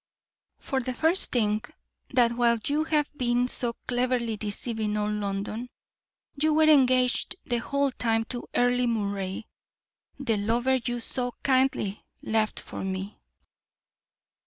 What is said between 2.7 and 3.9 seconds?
have been so